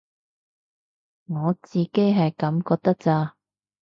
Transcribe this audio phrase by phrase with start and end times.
[1.27, 3.35] 我自己係噉覺得咋